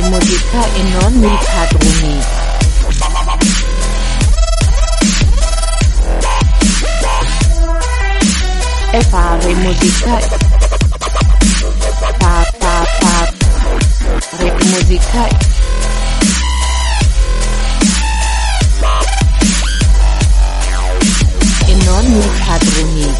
[0.00, 2.20] fare musica e non mi padroni.
[8.92, 10.18] E fare musica.
[12.18, 13.32] Pa pa pa.
[14.38, 15.28] Re musica.
[21.66, 23.14] E non mi padroni.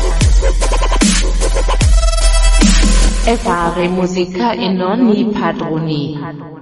[3.25, 6.60] E fare musica e non mi padroni.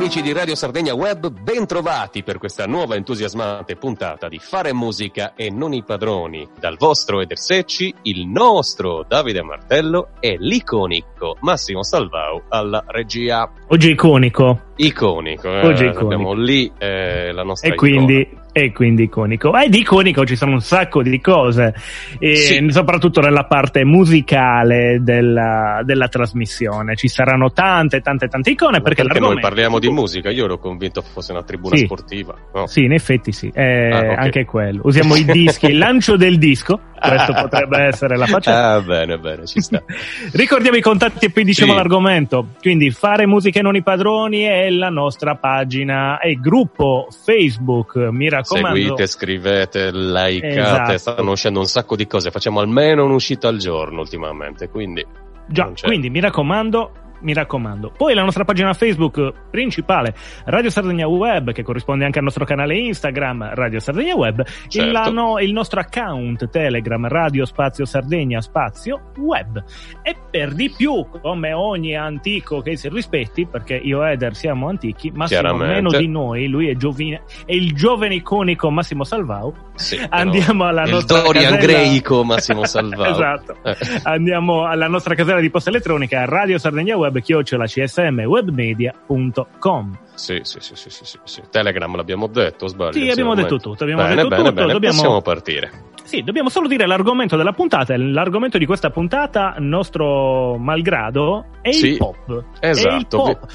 [0.00, 5.34] Amici di Radio Sardegna Web, ben trovati per questa nuova entusiasmante puntata di Fare Musica
[5.34, 6.48] e non i padroni.
[6.58, 13.46] Dal vostro Eder Secci, il nostro Davide Martello e l'iconico Massimo Salvau alla regia.
[13.68, 14.68] Oggi iconico.
[14.76, 16.04] Iconico, eh, Oggi iconico.
[16.06, 19.56] abbiamo lì eh, la nostra E quindi, e quindi iconico.
[19.56, 21.74] E di iconico ci sono un sacco di cose,
[22.18, 22.66] Sì.
[22.70, 26.96] soprattutto nella parte musicale della, della trasmissione.
[26.96, 31.02] Ci saranno tante, tante, tante icone perché, perché noi parliamo di musica, io ero convinto
[31.02, 31.84] fosse una tribuna Sì.
[31.84, 32.34] sportiva.
[32.54, 32.66] No.
[32.66, 34.18] Sì, in effetti sì, eh, Ah, ok.
[34.18, 34.80] anche quello.
[34.84, 38.72] Usiamo i dischi, il lancio del disco, questo potrebbe essere la faccenda.
[38.74, 39.82] Ah, bene, bene, ci sta.
[40.32, 41.76] Ricordiamo i contatti e poi diciamo Sì.
[41.78, 42.46] l'argomento.
[42.60, 47.96] Quindi fare musica e non i padroni è la nostra pagina e gruppo Facebook.
[47.96, 48.76] Mi raccomando.
[48.76, 50.98] Seguite, scrivete, likeate, Esatto.
[50.98, 55.04] stanno uscendo un sacco di cose, facciamo almeno un'uscita al giorno ultimamente, quindi
[55.46, 57.92] Già, quindi mi raccomando, mi raccomando.
[57.96, 60.14] Poi la nostra pagina Facebook principale,
[60.46, 65.10] Radio Sardegna Web, che corrisponde anche al nostro canale Instagram, Radio Sardegna Web, Certo.
[65.12, 69.62] no- il nostro account Telegram, Radio Spazio Sardegna Spazio Web.
[70.02, 74.68] E per di più, come ogni antico che si rispetti, perché io e Eder siamo
[74.68, 75.74] antichi, Massimo Chiaramente.
[75.74, 79.54] meno di noi, lui è, giovine, è il giovane iconico Massimo Salvau.
[79.80, 83.10] Sì, Andiamo alla nostra Dorian casella- Greico Massimo Salvao.
[83.10, 83.56] esatto.
[83.64, 83.76] Eh.
[84.02, 89.98] Andiamo alla nostra casella di posta elettronica Radio Sardegna Web chiocciola csmwebmedia.com.
[90.14, 91.40] Sì, sì, sì, sì, sì, sì, sì.
[91.50, 92.92] Telegram l'abbiamo detto, sbaglio?
[92.92, 95.70] Sì, abbiamo detto tutto, abbiamo bene, detto bene, tutto, bene, dobbiamo- possiamo partire.
[96.04, 97.94] Sì, dobbiamo solo dire l'argomento della puntata.
[97.96, 102.44] L'argomento di questa puntata, nostro malgrado, è Sì, il pop.
[102.58, 103.16] È il esatto.
[103.16, 103.46] pop.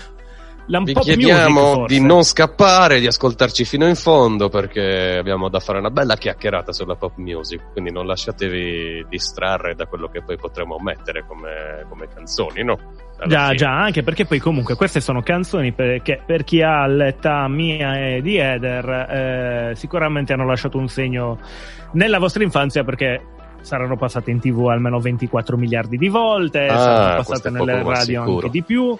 [0.68, 5.78] Vi chiediamo music, di non scappare, di ascoltarci fino in fondo perché abbiamo da fare
[5.78, 10.78] una bella chiacchierata sulla pop music, quindi non lasciatevi distrarre da quello che poi potremo
[10.80, 12.80] mettere come, come canzoni, no?
[13.18, 13.56] Alla Già, fine.
[13.58, 18.22] già, anche perché poi comunque queste sono canzoni che per chi ha l'età mia e
[18.22, 18.90] di Eder
[19.70, 21.40] eh, sicuramente hanno lasciato un segno
[21.92, 23.22] nella vostra infanzia perché
[23.62, 28.36] saranno passate in tv almeno 24 miliardi di volte, Ah, saranno passate nelle radio sicuro.
[28.36, 28.98] anche di più.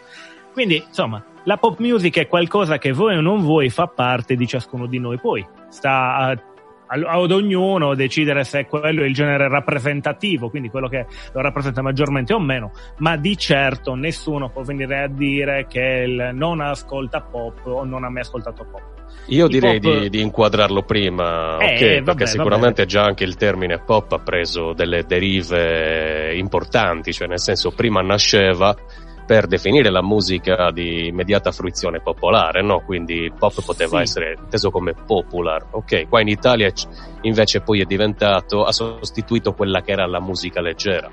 [0.56, 4.48] Quindi, insomma, la pop music è qualcosa che voi o non voi fa parte di
[4.48, 5.20] ciascuno di noi.
[5.20, 6.42] Poi sta a-
[6.88, 11.82] al- ad ognuno decidere se quello è il genere rappresentativo, quindi quello che lo rappresenta
[11.82, 17.20] maggiormente o meno, ma di certo nessuno può venire a dire che il non ascolta
[17.20, 18.82] pop o non ha mai ascoltato pop.
[19.28, 21.80] Io direi di, di inquadrarlo prima, Eh, ok?
[21.80, 22.86] vabbè, perché sicuramente vabbè.
[22.86, 28.74] già anche il termine pop ha preso delle derive importanti, cioè nel senso prima nasceva
[29.26, 32.82] per definire la musica di immediata fruizione popolare, no?
[32.82, 34.04] Quindi il pop poteva Sì.
[34.04, 36.08] essere inteso come popular, ok?
[36.08, 36.72] Qua in Italia
[37.22, 41.10] invece poi è diventato, ha sostituito quella che era la musica leggera.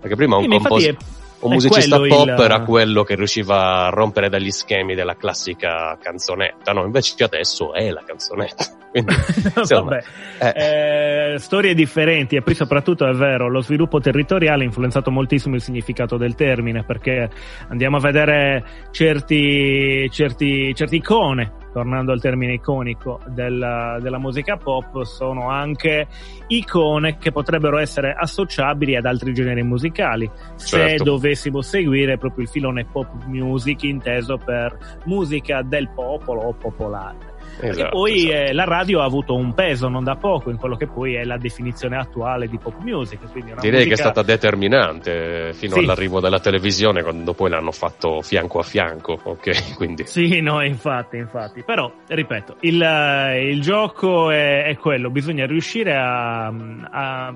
[0.00, 4.28] Perché prima un compositore è- un musicista pop il- era quello che riusciva a rompere
[4.28, 6.84] dagli schemi della classica canzonetta, no?
[6.84, 8.64] Invece adesso è la canzonetta.
[8.90, 9.14] Quindi,
[9.56, 10.00] insomma,
[10.38, 15.54] Vabbè, eh, storie differenti e poi soprattutto è vero, lo sviluppo territoriale ha influenzato moltissimo
[15.54, 17.28] il significato del termine perché
[17.68, 25.02] andiamo a vedere certi, certi, certe icone, tornando al termine iconico della, della musica pop,
[25.02, 26.08] sono anche
[26.48, 31.04] icone che potrebbero essere associabili ad altri generi musicali se Certo.
[31.04, 37.29] dovessimo seguire proprio il filone pop music inteso per musica del popolo o popolare.
[37.60, 38.32] Esatto, poi esatto.
[38.34, 41.24] eh, la radio ha avuto un peso non da poco in quello che poi è
[41.24, 43.20] la definizione attuale di pop music.
[43.32, 45.78] Direi che è musica- stata determinante eh, fino Sì.
[45.80, 49.74] all'arrivo della televisione quando poi l'hanno fatto fianco a fianco, ok?
[49.76, 51.62] Quindi Sì, no, infatti, infatti.
[51.62, 57.34] Però, ripeto, il, eh, il gioco è, è quello, bisogna riuscire a, a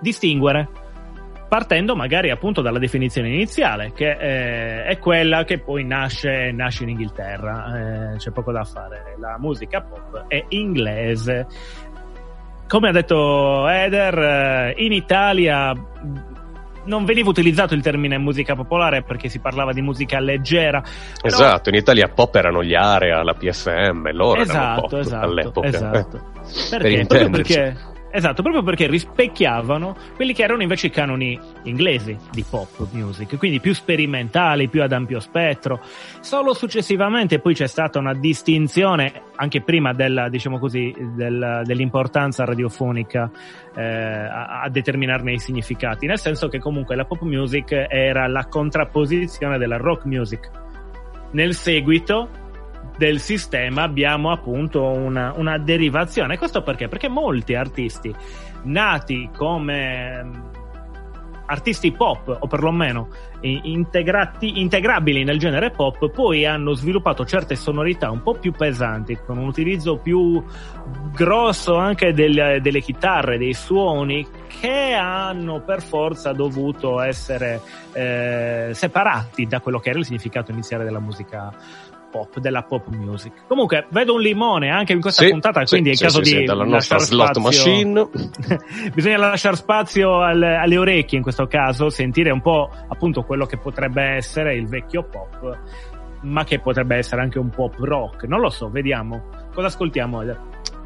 [0.00, 0.68] distinguere,
[1.48, 6.90] partendo magari appunto dalla definizione iniziale, che eh, è quella che poi nasce, nasce in
[6.90, 11.46] Inghilterra, eh, c'è poco da fare, la musica pop è inglese.
[12.68, 15.72] Come ha detto Eder, eh, in Italia
[16.84, 20.80] non veniva utilizzato il termine musica popolare perché si parlava di musica leggera.
[20.80, 25.24] però- Esatto, in Italia pop erano gli Area, la PFM, loro erano esatto, pop esatto,
[25.26, 25.66] all'epoca.
[25.66, 26.22] esatto.
[26.70, 26.98] Per Perché?
[27.00, 27.54] Intenderci.
[27.54, 27.76] perché
[28.16, 33.60] esatto, proprio perché rispecchiavano quelli che erano invece i canoni inglesi di pop music, quindi
[33.60, 35.80] più sperimentali, più ad ampio spettro.
[36.20, 43.30] Solo successivamente poi c'è stata una distinzione, anche prima della, diciamo così, del, dell'importanza radiofonica
[43.74, 48.46] eh, a, a determinarne i significati, nel senso che comunque la pop music era la
[48.46, 50.50] contrapposizione della rock music.
[51.32, 52.44] Nel seguito
[52.96, 56.38] del sistema abbiamo appunto una, una derivazione.
[56.38, 56.88] Questo perché?
[56.88, 58.14] Perché molti artisti
[58.62, 60.34] nati come mm,
[61.46, 63.08] artisti pop o perlomeno
[63.40, 69.38] integrati, integrabili nel genere pop poi hanno sviluppato certe sonorità un po' più pesanti con
[69.38, 70.42] un utilizzo più
[71.12, 74.26] grosso anche del, delle chitarre, dei suoni
[74.60, 77.60] che hanno per forza dovuto essere
[77.92, 81.52] eh, separati da quello che era il significato iniziale della musica
[82.16, 83.46] pop, della pop music.
[83.46, 86.38] Comunque, vedo un limone anche in questa sì, puntata, quindi sì, è il caso sì,
[86.38, 87.42] di dalla nostra slot spazio...
[87.42, 88.08] machine.
[88.94, 93.58] Bisogna lasciare spazio alle, alle orecchie in questo caso, sentire un po' appunto quello che
[93.58, 95.58] potrebbe essere il vecchio pop,
[96.22, 98.24] ma che potrebbe essere anche un pop rock.
[98.24, 99.28] Non lo so, vediamo.
[99.52, 100.22] Cosa ascoltiamo?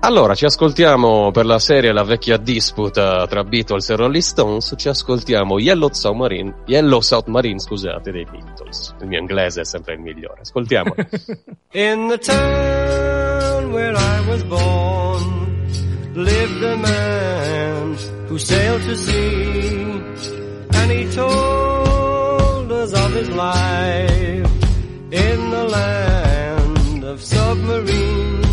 [0.03, 4.89] Allora, ci ascoltiamo per la serie La vecchia disputa tra Beatles e Rolling Stones, ci
[4.89, 8.95] ascoltiamo Yellow Submarine, Yellow Submarine, scusate, dei Beatles.
[9.03, 10.41] Il mio inglese è sempre il migliore.
[10.41, 10.95] Ascoltiamo.
[11.73, 15.41] In the town where I was born
[16.15, 20.03] lived a man who sailed to sea
[20.73, 24.51] and he told us of his life
[25.13, 28.50] in the land of submarines.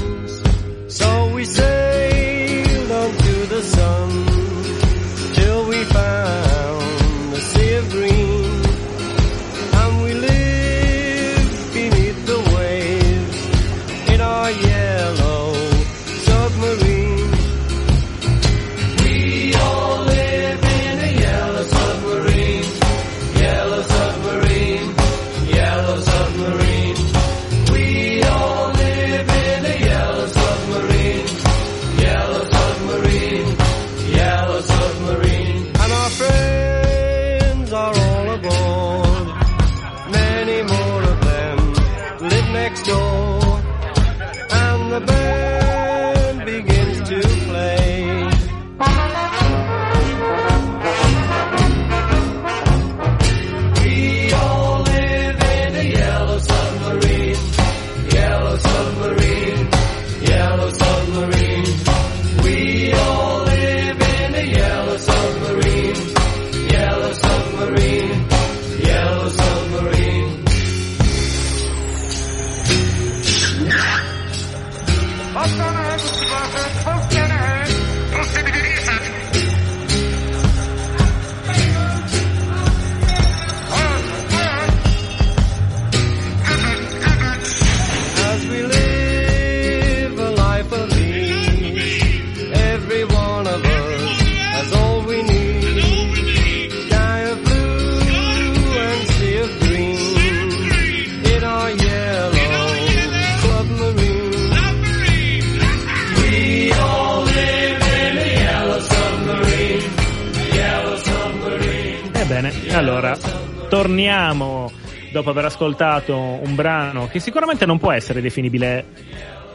[115.28, 118.86] Dopo aver ascoltato un brano che sicuramente non può essere definibile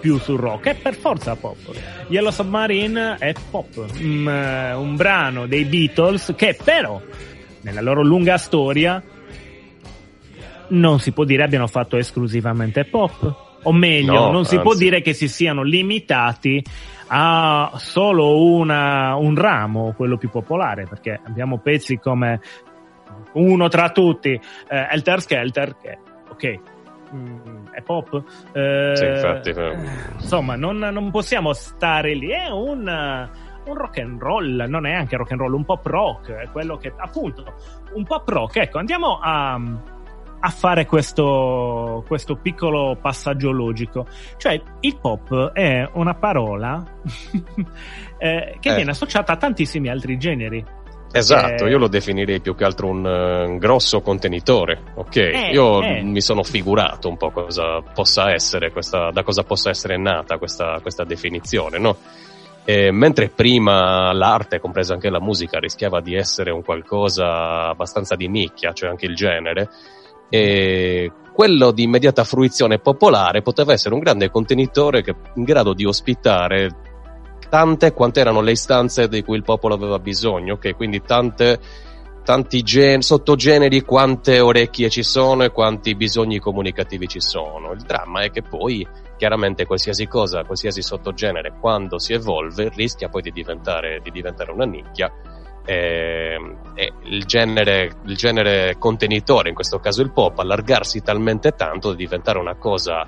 [0.00, 1.56] più sul rock, è per forza pop.
[2.08, 7.00] Yellow Submarine è pop, Mm, eh, un brano dei Beatles che però,
[7.62, 9.02] nella loro lunga storia,
[10.68, 13.50] non si può dire abbiano fatto esclusivamente pop.
[13.64, 14.84] O meglio, No, non si può anzi.
[14.84, 16.60] dire che si siano limitati
[17.06, 22.40] a solo una- un ramo, quello più popolare, perché abbiamo pezzi come
[23.32, 24.40] uno tra tutti, eh,
[24.90, 26.58] Helter Skelter, che ok,
[27.14, 28.22] mm, è pop.
[28.52, 29.76] eh, Sì, infatti, eh.
[30.14, 32.86] Insomma, non, non possiamo stare lì, è un,
[33.64, 36.76] un rock and roll, non è anche rock and roll, un pop rock, è quello
[36.76, 37.54] che appunto,
[37.94, 38.56] un pop rock.
[38.56, 39.54] Ecco, andiamo a,
[40.44, 44.06] a fare questo, questo piccolo passaggio logico.
[44.36, 46.82] Cioè, il pop è una parola
[48.18, 48.74] eh, che Eh.
[48.74, 50.64] viene associata a tantissimi altri generi.
[51.12, 55.16] Esatto, Eh, io lo definirei più che altro un, eh, un grosso contenitore, ok?
[55.16, 56.02] Eh, io eh.
[56.02, 60.78] mi sono figurato un po' cosa possa essere questa, da cosa possa essere nata questa,
[60.80, 61.96] questa definizione, no?
[62.64, 68.28] E mentre prima l'arte, compresa anche la musica, rischiava di essere un qualcosa abbastanza di
[68.28, 69.68] nicchia, cioè anche il genere,
[71.32, 76.91] quello di immediata fruizione popolare poteva essere un grande contenitore che, in grado di ospitare
[77.52, 80.74] tante quante erano le istanze di cui il popolo aveva bisogno, ok?
[80.74, 81.60] Quindi tante,
[82.24, 87.72] tanti gen- sottogeneri, quante orecchie ci sono e quanti bisogni comunicativi ci sono.
[87.72, 93.20] Il dramma è che poi, chiaramente, qualsiasi cosa, qualsiasi sottogenere, quando si evolve, rischia poi
[93.20, 95.12] di diventare, di diventare una nicchia.
[95.62, 96.38] E,
[96.74, 101.96] e il, genere, il genere contenitore, in questo caso il pop, allargarsi talmente tanto da
[101.96, 103.06] diventare una cosa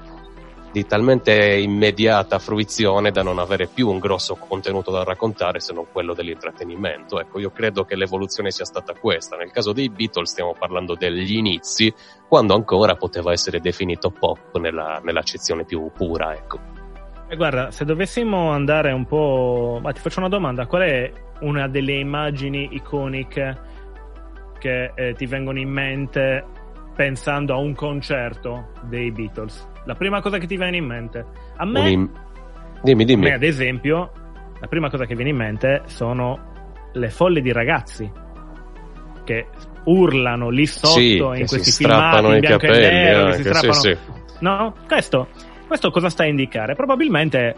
[0.75, 5.87] di talmente immediata fruizione da non avere più un grosso contenuto da raccontare se non
[5.93, 7.21] quello dell'intrattenimento.
[7.21, 9.37] Ecco, io credo che l'evoluzione sia stata questa.
[9.37, 11.95] Nel caso dei Beatles stiamo parlando degli inizi,
[12.27, 16.59] quando ancora poteva essere definito pop nella, nell'accezione più pura, ecco.
[17.29, 19.79] E guarda, se dovessimo andare un po'...
[19.81, 21.13] Ma ti faccio una domanda, qual è
[21.43, 23.61] una delle immagini iconiche
[24.59, 26.45] che eh, ti vengono in mente
[26.97, 29.71] pensando a un concerto dei Beatles?
[29.85, 31.25] La prima cosa che ti viene in mente?
[31.57, 32.11] A me, Un im-
[32.83, 33.23] Dimmi, a dimmi.
[33.25, 34.11] me, ad esempio,
[34.61, 36.53] la prima cosa che viene in mente sono
[36.93, 38.11] le folle di ragazzi
[39.25, 39.47] che
[39.85, 43.39] urlano lì sotto sì, in questi strappano filmati in bianco e capelli, nero, che si
[43.39, 43.97] anche, sì, strappano sì.
[44.41, 44.75] No?
[44.87, 45.29] Questo,
[45.67, 46.75] questo cosa sta a indicare?
[46.75, 47.55] Probabilmente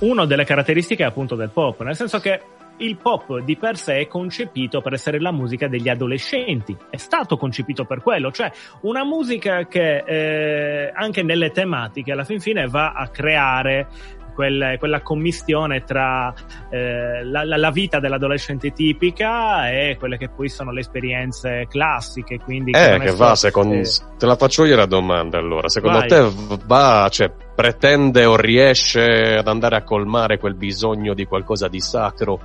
[0.00, 2.40] una delle caratteristiche appunto del pop, nel senso che
[2.80, 7.36] il pop di per sé è concepito per essere la musica degli adolescenti, è stato
[7.36, 8.50] concepito per quello, cioè
[8.82, 13.88] una musica che eh, anche nelle tematiche alla fin fine va a creare
[14.34, 16.32] quel- quella commistione tra
[16.70, 22.38] eh, la, la- vita dell'adolescente tipica e quelle che poi sono le esperienze classiche.
[22.38, 23.74] Quindi Eh, che so- va, secondo...
[23.74, 23.82] eh,
[24.16, 25.68] te la faccio io la domanda allora.
[25.68, 26.08] Secondo Vai.
[26.08, 26.30] te
[26.64, 32.40] va, cioè, pretende o riesce ad andare a colmare quel bisogno di qualcosa di sacro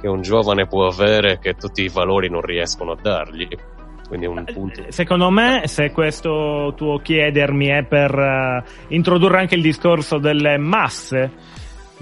[0.00, 3.48] che un giovane può avere che tutti i valori non riescono a dargli?
[4.08, 4.84] Quindi un punto.
[4.88, 11.30] Secondo me, se questo tuo chiedermi è per eh, introdurre anche il discorso delle masse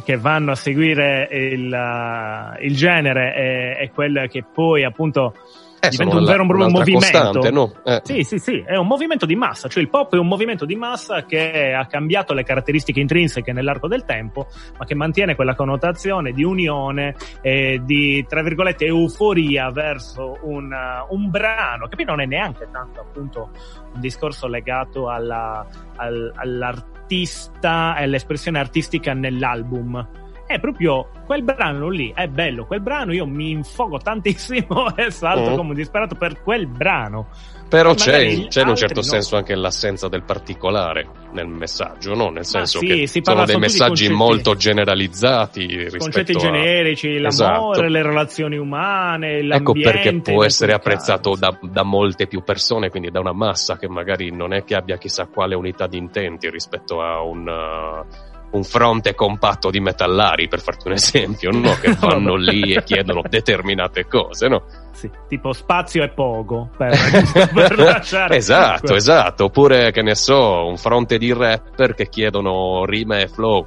[0.05, 5.35] che vanno a seguire il, eh, il genere e, e quelle che poi appunto
[5.79, 7.51] Eh, diventa un vero e proprio movimento.
[7.51, 7.73] no?
[7.85, 8.01] Eh.
[8.03, 10.75] Sì, sì, sì, è un movimento di massa, cioè il pop è un movimento di
[10.75, 14.47] massa che ha cambiato le caratteristiche intrinseche nell'arco del tempo,
[14.79, 21.15] ma che mantiene quella connotazione di unione e di, tra virgolette, euforia verso un, uh,
[21.15, 23.51] un brano, che poi non è neanche tanto appunto
[23.95, 25.67] un discorso legato alla,
[25.97, 30.25] al- all'artista e all'espressione artistica nell'album.
[30.47, 35.51] È proprio quel brano lì, è bello, quel brano io mi infogo tantissimo e salto
[35.51, 35.57] Mm.
[35.57, 37.29] come un disperato per quel brano.
[37.69, 39.03] Però c'è, c'è in un certo no.
[39.03, 42.31] senso anche l'assenza del particolare nel messaggio, no?
[42.31, 46.39] Nel senso sì, che sono dei messaggi molto generalizzati Concetti a...
[46.39, 47.83] generici, l'amore, Esatto.
[47.83, 49.91] le relazioni umane, Ecco l'ambiente.
[49.91, 53.89] perché in può essere apprezzato da, da molte più persone, quindi da una massa che
[53.89, 58.65] magari non è che abbia chissà quale unità di intenti rispetto a un, uh, un
[58.65, 61.75] fronte compatto di metallari, per farti un esempio, no?
[61.81, 64.65] che vanno lì e chiedono determinate cose, no?
[64.93, 66.71] Sì, tipo spazio e pogo.
[66.77, 66.91] Per,
[67.53, 69.45] per lasciare esatto, que- esatto.
[69.45, 73.67] Oppure, che ne so, un fronte di rapper che chiedono rime e flow.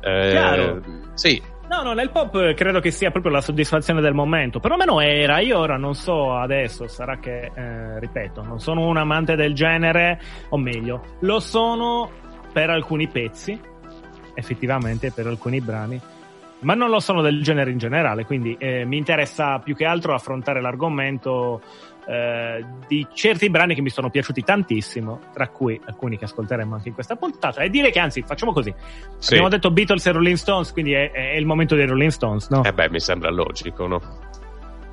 [0.00, 0.82] Eh, Chiaro.
[1.14, 4.60] Sì, No, no, nel pop credo che sia proprio la soddisfazione del momento.
[4.60, 9.34] Perlomeno era, io ora non so adesso, sarà che, eh, ripeto, non sono un amante
[9.34, 12.08] del genere, o meglio, lo sono
[12.52, 13.60] per alcuni pezzi,
[14.36, 16.00] effettivamente per alcuni brani,
[16.60, 20.14] ma non lo sono del genere in generale, quindi eh, mi interessa più che altro
[20.14, 21.60] affrontare l'argomento
[22.06, 26.88] eh, di certi brani che mi sono piaciuti tantissimo, tra cui alcuni che ascolteremo anche
[26.88, 28.72] in questa puntata, e dire che anzi facciamo così.
[29.18, 29.32] sì.
[29.32, 32.62] Abbiamo detto Beatles e Rolling Stones, quindi è, è il momento dei Rolling Stones, no?
[32.64, 34.00] Eh beh, mi sembra logico, no?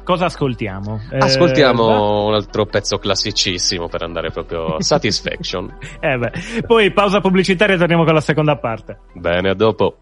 [0.03, 1.00] Cosa ascoltiamo?
[1.12, 5.77] Eh, Ascoltiamo un altro pezzo classicissimo per andare proprio Satisfaction.
[6.00, 6.31] eh, beh.
[6.67, 9.00] Poi pausa pubblicitaria e torniamo con la seconda parte.
[9.13, 9.98] Bene, a dopo.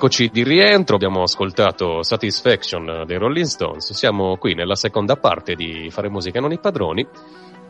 [0.00, 5.90] Eccoci di rientro, abbiamo ascoltato Satisfaction dei Rolling Stones, siamo qui nella seconda parte di
[5.90, 7.06] Fare musica non i padroni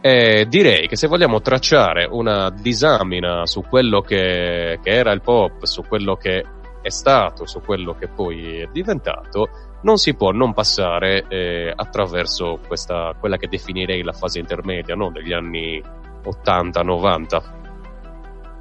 [0.01, 5.65] e direi che se vogliamo tracciare una disamina su quello che, che era il pop,
[5.65, 6.45] su quello che
[6.81, 9.49] è stato, su quello che poi è diventato,
[9.83, 15.11] non si può non passare eh, attraverso questa, quella che definirei la fase intermedia, no?
[15.11, 15.83] degli anni
[16.23, 17.59] 80-90.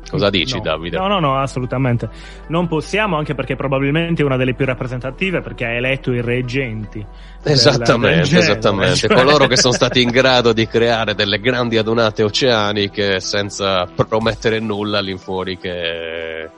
[0.09, 0.61] Cosa dici No.
[0.61, 0.97] Davide?
[0.97, 2.09] No, no, no, assolutamente.
[2.47, 7.05] Non possiamo, anche perché probabilmente è una delle più rappresentative perché ha eletto i reggenti.
[7.41, 8.43] del- Esattamente, del genere.
[8.51, 8.95] esattamente.
[8.95, 14.59] Cioè- Coloro che sono stati in grado di creare delle grandi adunate oceaniche senza promettere
[14.59, 16.49] nulla all'infuori che...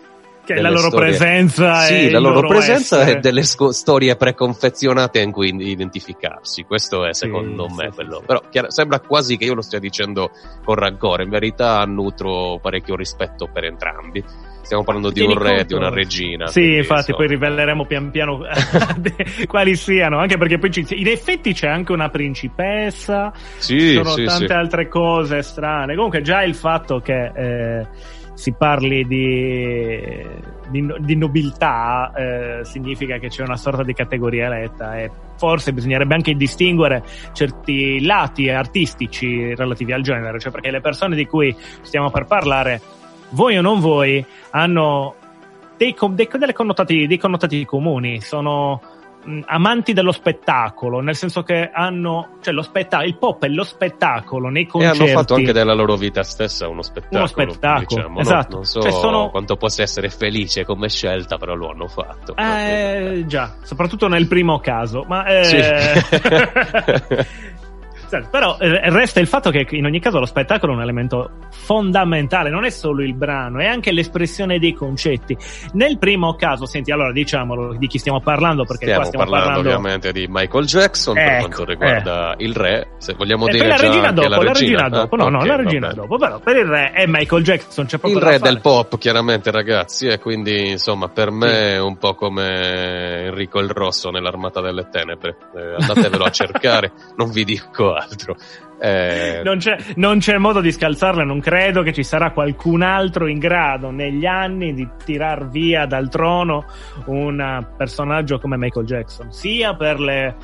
[0.43, 3.17] che la loro storie- presenza Sì, la loro presenza essere.
[3.17, 6.63] e delle sco- storie preconfezionate in cui identificarsi.
[6.63, 8.17] Questo è secondo sì, me sì, quello.
[8.19, 8.25] sì.
[8.25, 10.31] Però chiaro- sembra quasi che io lo stia dicendo
[10.63, 11.23] con rancore.
[11.23, 14.23] In verità nutro parecchio rispetto per entrambi.
[14.63, 16.47] Stiamo parlando di Tieni un re, conto- di una regina.
[16.47, 17.17] Sì, quindi, infatti, insomma.
[17.17, 18.39] poi riveleremo pian piano
[19.47, 24.09] quali siano, anche perché poi ci- in effetti c'è anche una principessa, Sì, ci sono
[24.11, 25.95] sì, tante altre cose strane.
[25.95, 27.87] Comunque, già il fatto che eh,
[28.33, 29.99] si parli di,
[30.69, 36.13] di, di nobiltà eh, significa che c'è una sorta di categoria eletta e forse bisognerebbe
[36.13, 42.09] anche distinguere certi lati artistici relativi al genere, cioè perché le persone di cui stiamo
[42.09, 42.81] per parlare,
[43.29, 45.15] voi o non voi, hanno
[45.77, 48.81] dei, dei- delle connotati, dei connotati comuni, sono
[49.23, 53.63] mh, amanti dello spettacolo, nel senso che hanno, cioè lo spetta- il pop è lo
[53.63, 55.01] spettacolo nei E concerti.
[55.01, 57.19] hanno fatto anche della loro vita stessa uno spettacolo.
[57.19, 58.19] Uno spettacolo, diciamo, no?
[58.21, 58.55] esatto.
[58.55, 62.35] Non so Cioè, sono- quanto possa essere felice come scelta, però lo hanno fatto.
[62.35, 65.57] Eh, già, soprattutto nel primo caso, ma eh, Sì.
[68.29, 72.49] Però eh, resta il fatto che in ogni caso lo spettacolo è un elemento fondamentale,
[72.49, 75.37] non è solo il brano, è anche l'espressione dei concetti.
[75.73, 79.53] Nel primo caso, senti, allora diciamolo di chi stiamo parlando, perché stiamo, qua stiamo parlando,
[79.61, 83.67] parlando, ovviamente di Michael Jackson per Ecco, quanto riguarda il re, se vogliamo Eh, dire
[83.67, 85.99] la regina dopo, la regina, Ah, dopo, no, no, ok, la regina vabbè.
[85.99, 88.51] dopo, però per il re è Michael Jackson, c'è Il proprio re da fare.
[88.51, 93.69] del pop, chiaramente, ragazzi, e quindi insomma, per me è un po' come Enrico il
[93.69, 95.37] Rosso nell'Armata delle Tenebre.
[95.55, 98.00] Eh, andatevelo a cercare, non vi dico altro.
[98.79, 103.27] Eh, Non c'è, non c'è modo di scalzarla, non credo che ci sarà qualcun altro
[103.27, 106.65] in grado negli anni di tirar via dal trono
[107.05, 110.35] un personaggio come Michael Jackson, sia per le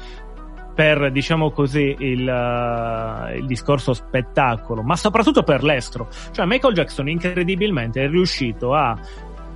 [0.77, 6.07] per diciamo così il, eh, il discorso spettacolo, ma soprattutto per l'estro.
[6.31, 8.95] Cioè Michael Jackson incredibilmente è riuscito a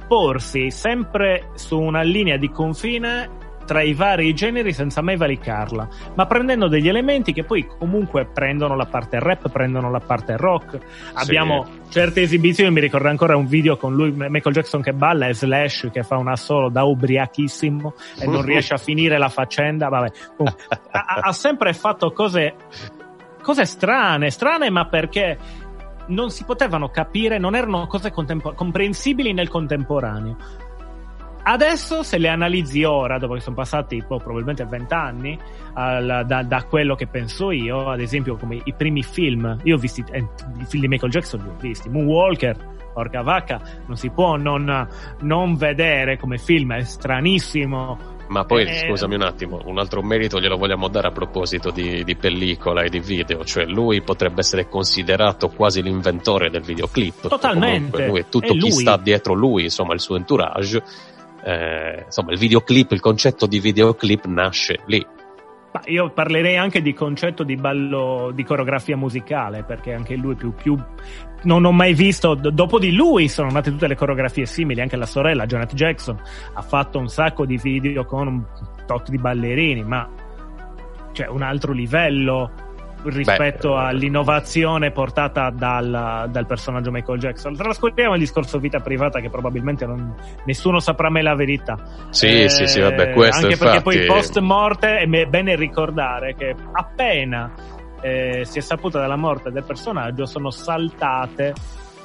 [0.08, 3.30] porsi sempre su una linea di confine
[3.66, 8.76] tra i vari generi senza mai valicarla, ma prendendo degli elementi che poi comunque prendono
[8.76, 10.80] la parte rap, prendono la parte rock.
[11.14, 15.34] Abbiamo certe esibizioni, mi ricordo ancora un video con lui, Michael Jackson che balla e
[15.34, 19.88] Slash che fa una solo da ubriachissimo e non riesce a finire la faccenda.
[19.90, 20.12] Vabbè,
[20.92, 22.56] ha, ha sempre fatto cose,
[23.42, 25.38] cose strane, strane, ma perché
[26.08, 30.36] non si potevano capire, non erano cose contempo- comprensibili nel contemporaneo.
[31.44, 35.38] Adesso, se le analizzi ora, dopo che sono passati boh, probabilmente vent'anni
[35.74, 40.04] da, da quello che penso io, ad esempio come i primi film, io ho visto
[40.12, 44.36] eh, i film di Michael Jackson, li ho visti, Moonwalker, porca vacca, non si può
[44.36, 44.88] non,
[45.22, 48.20] non vedere come film, è stranissimo.
[48.28, 52.02] Ma poi, Eh, scusami un attimo, un altro merito glielo vogliamo dare a proposito di,
[52.06, 57.28] di pellicola e di video, cioè lui potrebbe essere considerato quasi l'inventore del videoclip.
[57.28, 58.72] Totalmente, Comunque lui e tutto è chi lui.
[58.72, 60.82] sta dietro lui, insomma il suo entourage,
[61.44, 65.06] eh, insomma il videoclip, il concetto di videoclip nasce lì.
[65.74, 70.54] Ma io parlerei anche di concetto di ballo, di coreografia musicale, perché anche lui più,
[70.54, 70.78] più
[71.44, 75.06] non ho mai visto, dopo di lui sono nate tutte le coreografie simili, anche la
[75.06, 76.20] sorella Janet Jackson
[76.54, 78.44] ha fatto un sacco di video con un
[78.86, 80.10] tot di ballerini, ma
[81.14, 82.71] c'è un altro livello
[83.04, 87.56] rispetto Beh, eh, all'innovazione portata dal, dal personaggio Michael Jackson.
[87.56, 90.14] Trascuriamo il discorso vita privata che probabilmente non-
[90.46, 91.78] nessuno saprà mai la verità.
[92.10, 96.56] Sì, sì, sì, vabbè, questo Anche perché infatti- poi post morte è bene ricordare che
[96.74, 97.52] appena
[98.02, 101.54] eh, si è saputa della morte del personaggio sono saltate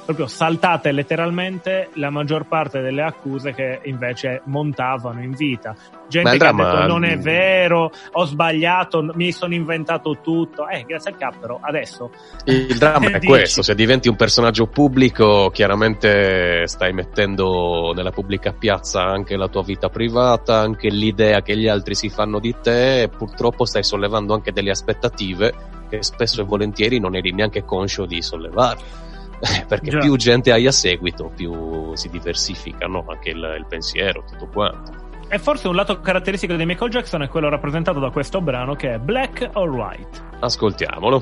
[0.07, 5.75] proprio saltate letteralmente la maggior parte delle accuse che invece montavano in vita.
[6.07, 10.69] Gente che ha dramma- detto non è vero, ho sbagliato, mi sono inventato tutto.
[10.69, 12.09] Eh, grazie al cap però adesso
[12.45, 13.27] Il dramma è Dici.
[13.27, 19.63] questo, se diventi un personaggio pubblico chiaramente stai mettendo nella pubblica piazza anche la tua
[19.63, 24.33] vita privata, anche l'idea che gli altri si fanno di te e purtroppo stai sollevando
[24.33, 25.53] anche delle aspettative
[25.89, 29.05] che spesso e volentieri non eri neanche conscio di sollevare.
[29.67, 29.99] Perché Già.
[29.99, 33.05] più gente hai a seguito, più si diversifica no?
[33.07, 35.05] anche il, il pensiero, tutto quanto.
[35.29, 38.93] E forse un lato caratteristico di Michael Jackson è quello rappresentato da questo brano che
[38.93, 40.21] è Black or White.
[40.39, 41.21] Ascoltiamolo.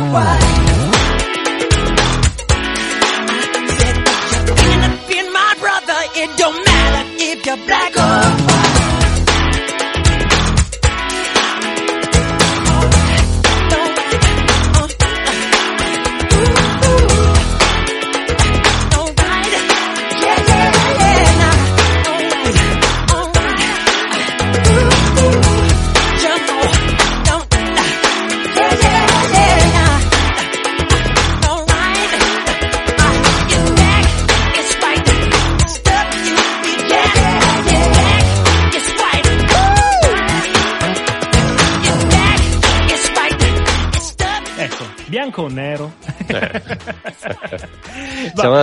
[0.00, 0.61] Black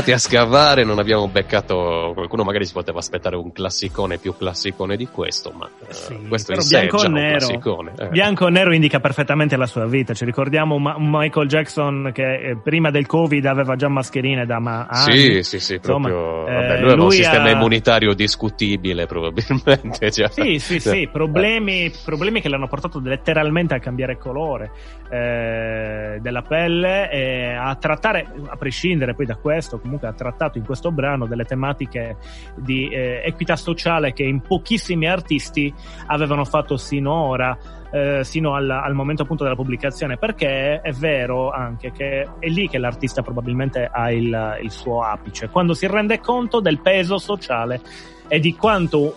[0.09, 1.98] andati a scavare, non abbiamo beccato
[2.29, 6.53] qualcuno, magari si poteva aspettare un classicone più classicone di questo, ma eh, Sì, questo
[6.53, 7.37] in sé è bianco già nero.
[7.37, 7.93] classicone.
[7.97, 8.07] eh.
[8.09, 10.13] Bianco o nero indica perfettamente la sua vita.
[10.13, 14.85] Ci ricordiamo Ma- Michael Jackson che eh, prima del Covid aveva già mascherine da ma-
[14.87, 15.17] anni.
[15.17, 16.47] Sì, sì, sì, Insomma, proprio.
[16.47, 20.11] eh, vabbè, lui aveva un lui sistema ha- immunitario discutibile, probabilmente.
[20.11, 20.29] cioè.
[20.29, 24.71] Sì, sì, sì, problemi, problemi che l'hanno portato letteralmente a cambiare colore
[25.09, 30.65] eh, della pelle e a trattare, a prescindere poi da questo, comunque ha trattato in
[30.65, 32.17] questo brano delle tematiche
[32.55, 35.73] di eh, equità sociale che in pochissimi artisti
[36.07, 37.57] avevano fatto sinora.
[37.91, 42.67] eh, sino al, al momento appunto della pubblicazione perché è vero anche che è lì
[42.69, 47.81] che l'artista probabilmente ha il, il suo apice quando si rende conto del peso sociale
[48.27, 49.15] e di quanto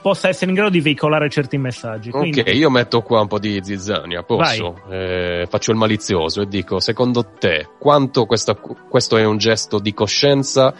[0.00, 3.40] possa essere in grado di veicolare certi messaggi Quindi- Ok, io metto qua un po'
[3.40, 4.80] di zizzania, posso?
[4.88, 9.92] Eh, faccio il malizioso e dico, secondo te, quanto questa- questo è un gesto di
[9.92, 10.72] coscienza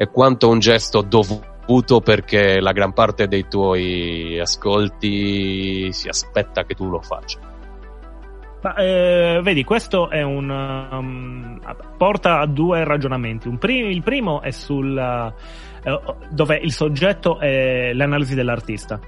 [0.00, 6.74] e quanto un gesto dovuto perché la gran parte dei tuoi ascolti si aspetta che
[6.74, 7.40] tu lo faccia?
[8.62, 10.48] Ma, eh, vedi, questo è un.
[10.48, 11.60] um,
[11.96, 13.48] porta a due ragionamenti.
[13.48, 14.96] Un pri- il primo è sul.
[14.96, 19.00] eh, dove il soggetto è l'analisi dell'artista.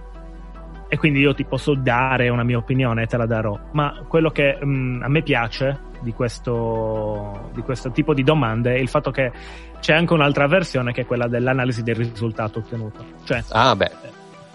[0.89, 3.57] E quindi io ti posso dare una mia opinione e te la darò.
[3.73, 8.79] Ma quello che mm, a me piace di questo, di questo tipo di domande è
[8.79, 9.31] il fatto che
[9.81, 13.05] c'è anche un'altra versione che è quella dell'analisi del risultato ottenuto.
[13.25, 13.77] Cioè, Ah,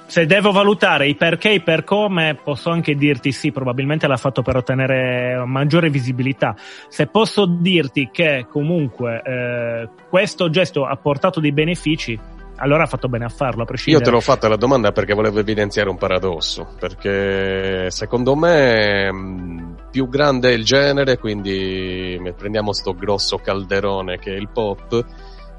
[0.07, 4.17] se devo valutare i perché e i per come, posso anche dirti sì, probabilmente l'ha
[4.17, 6.55] fatto per ottenere maggiore visibilità.
[6.89, 12.17] Se posso dirti che comunque eh, questo gesto ha portato dei benefici,
[12.57, 14.05] allora ha fatto bene a farlo, a Io prescindere.
[14.05, 19.64] te l'ho fatta la domanda perché volevo evidenziare un paradosso, perché secondo me mh,
[19.95, 25.05] più grande è il genere, quindi prendiamo sto grosso calderone che è il pop,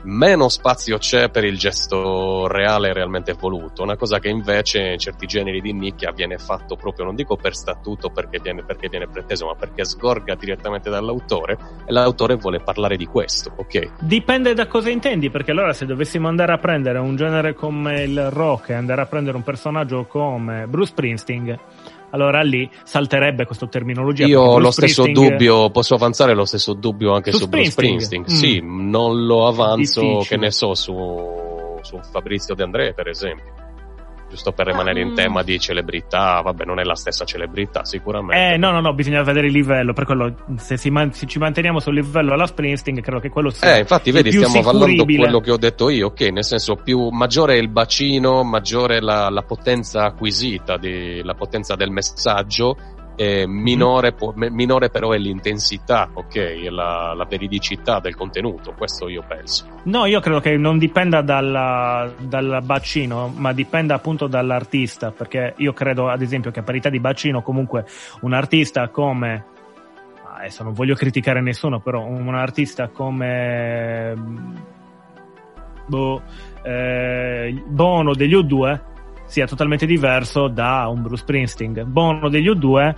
[0.03, 5.25] meno spazio c'è per il gesto reale realmente voluto, una cosa che invece in certi
[5.25, 9.47] generi di nicchia viene fatto proprio, non dico per statuto perché viene, perché viene preteso,
[9.47, 13.93] ma perché sgorga direttamente dall'autore e l'autore vuole parlare di questo, ok?
[14.01, 18.31] Dipende da cosa intendi, perché allora se dovessimo andare a prendere un genere come il
[18.31, 21.59] rock e andare a prendere un personaggio come Bruce Springsteen,
[22.11, 24.27] allora lì salterebbe questa terminologia.
[24.27, 27.71] Io ho lo Bruce stesso dubbio, posso avanzare lo stesso dubbio anche Su su, Bruce
[27.71, 28.25] Springsteen?
[28.25, 28.37] Springsteen.
[28.37, 28.41] Mm.
[28.41, 30.27] Sì, non lo avanzo, Difficile.
[30.29, 33.56] che ne so, su, su Fabrizio De André, per esempio.
[34.29, 35.15] Giusto per rimanere in Mm.
[35.15, 38.55] tema di celebrità, vabbè, non è la stessa celebrità, sicuramente.
[38.55, 39.93] Eh, no, no, no, bisogna vedere il livello.
[39.93, 43.51] Per quello, se, si man- se ci manteniamo sul livello alla Springsteen, credo che quello
[43.51, 43.77] sia.
[43.77, 47.09] Eh, infatti, vedi, più stiamo parlando quello che ho detto io, ok, nel senso più
[47.11, 52.77] maggiore è il bacino, maggiore la, la potenza acquisita, di, la potenza del messaggio,
[53.17, 59.25] eh, minore, me- minore però è l'intensità, ok, la, la veridicità del contenuto, questo io
[59.27, 59.67] penso.
[59.85, 65.11] No, io credo che non dipenda dalla- dal bacino, ma dipenda appunto dall'artista.
[65.11, 67.87] Perché io credo, ad esempio, che a parità di bacino, comunque,
[68.21, 69.45] un artista come.
[70.39, 74.15] Adesso non voglio criticare nessuno, però un artista come.
[75.87, 76.23] Boh,
[76.63, 78.95] eh, Bono degli U2
[79.37, 81.85] sia totalmente diverso da un Bruce Springsteen.
[81.89, 82.95] Bono degli U2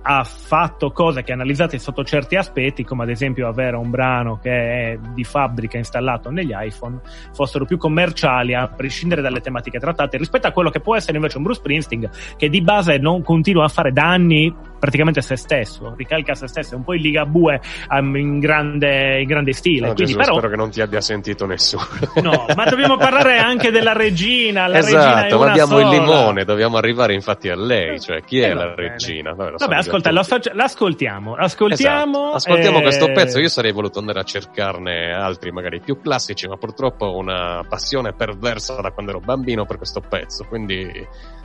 [0.00, 4.50] ha fatto cose che analizzate sotto certi aspetti, come ad esempio avere un brano che
[4.50, 7.00] è di fabbrica installato negli iPhone,
[7.34, 11.36] fossero più commerciali a prescindere dalle tematiche trattate rispetto a quello che può essere invece
[11.36, 15.94] un Bruce Springsteen che di base non continua a fare da anni praticamente se stesso,
[15.96, 19.86] ricalca se stesso, è un po' il Ligabue um, in grande, in grande stile.
[19.88, 21.84] No, Quindi, Gesù, però, spero che non ti abbia sentito nessuno.
[22.22, 24.66] no, ma dobbiamo parlare anche della regina.
[24.66, 25.96] La regina è esatto, ma una abbiamo il sola.
[25.98, 28.90] limone, dobbiamo arrivare infatti a lei, cioè chi Eh, è la bene.
[28.90, 29.32] regina?
[29.32, 31.34] Vabbè, Vabbè, ascolta, faccia- l'ascoltiamo.
[31.34, 32.18] Ascoltiamo.
[32.18, 32.36] Esatto.
[32.36, 33.38] Ascoltiamo eh, questo pezzo.
[33.40, 38.12] Io sarei voluto andare a cercarne altri, magari più classici, ma purtroppo ho una passione
[38.12, 40.44] perversa da quando ero bambino per questo pezzo.
[40.44, 40.90] Quindi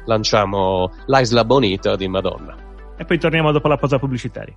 [0.06, 2.68] lanciamo l'Isla Bonita di Madonna.
[3.00, 4.54] E poi torniamo dopo la pausa pubblicitaria.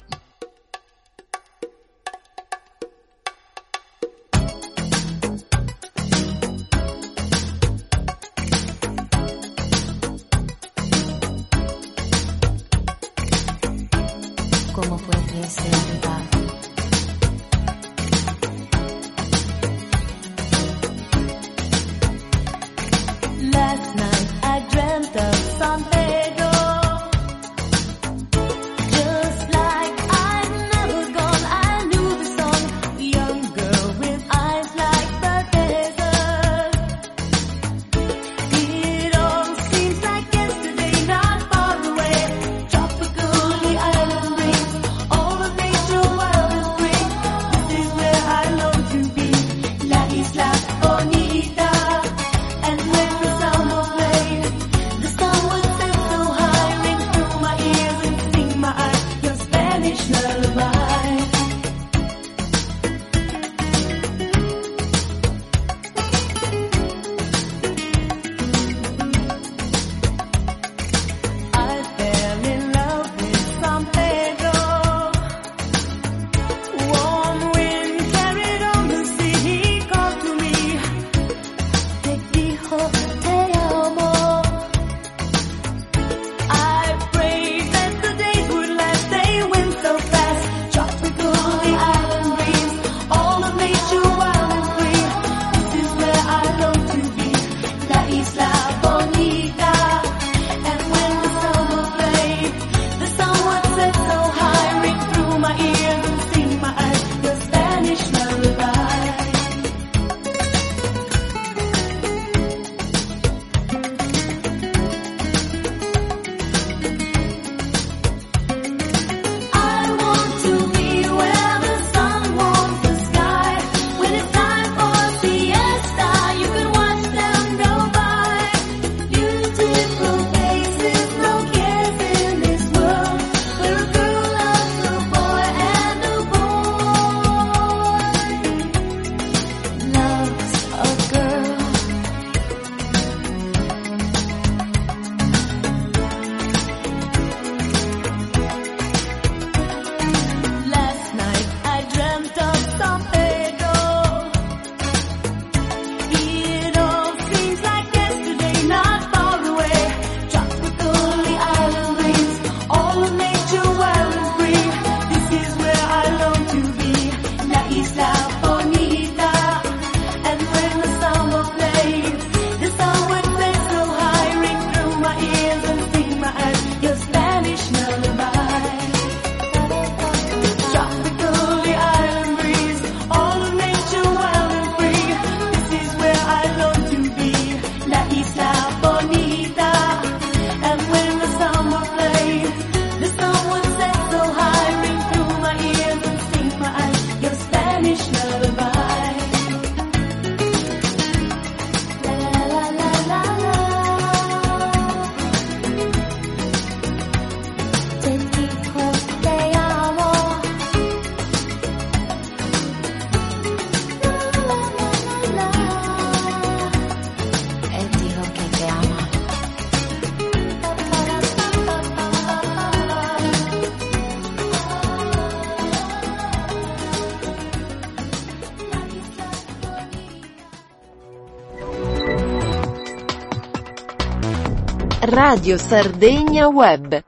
[235.35, 237.03] Radio Sardegna Web.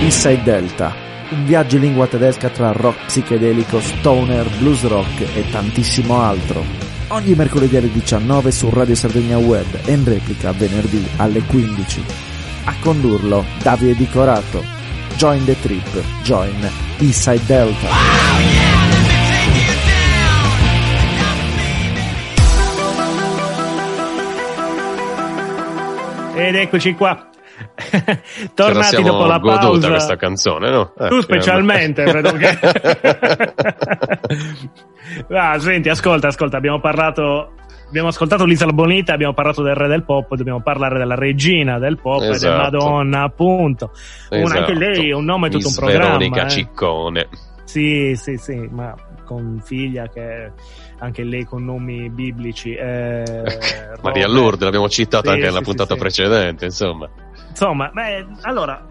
[0.00, 0.92] Inside Delta,
[1.30, 6.62] un viaggio in lingua tedesca tra rock psichedelico, stoner, blues rock e tantissimo altro.
[7.08, 12.04] Ogni mercoledì alle 19 su Radio Sardegna Web e in replica venerdì alle 15.
[12.64, 14.62] A condurlo Davide Di Corato.
[15.16, 18.21] Join the trip, join Inside Delta.
[26.34, 27.28] Ed eccoci qua.
[27.84, 28.18] La
[28.54, 29.88] Tornati siamo dopo la pausa.
[29.88, 30.92] questa canzone, no?
[30.98, 32.58] Eh, Tu specialmente, credo che...
[35.30, 37.52] Ah, senti, ascolta, ascolta, abbiamo parlato...
[37.88, 41.98] Abbiamo ascoltato l'Isola Bonita, abbiamo parlato del re del pop, dobbiamo parlare della regina del
[42.00, 42.48] pop e Esatto.
[42.54, 43.90] del Madonna, appunto.
[44.30, 46.04] Una- anche lei è un nome e tutto un Miss programma.
[46.16, 46.48] Veronica eh.
[46.48, 47.28] Ciccone.
[47.64, 48.94] Sì, sì, sì, ma
[49.32, 50.52] con figlia che
[50.98, 52.74] anche lei con nomi biblici.
[52.74, 53.42] eh,
[54.02, 54.28] Maria.
[54.28, 57.08] Lourdes, l'abbiamo citata Sì, anche nella sì, puntata sì, precedente, insomma.
[57.48, 58.86] Insomma, beh, allora,